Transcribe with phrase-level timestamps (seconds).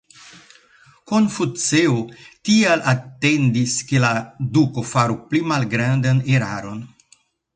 [1.11, 1.97] Konfuceo
[2.49, 4.11] tial atendis ke la
[4.57, 6.83] duko faru pli malgrandan eraron.